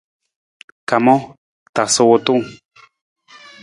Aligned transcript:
Kamang, 0.87 1.23
tasa 1.75 2.01
wutung. 2.09 2.43